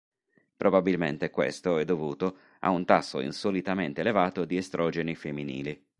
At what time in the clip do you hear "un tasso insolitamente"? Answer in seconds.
2.71-4.01